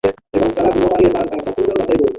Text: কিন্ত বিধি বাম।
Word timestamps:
কিন্ত 0.31 0.57
বিধি 0.73 1.07
বাম। 1.13 1.27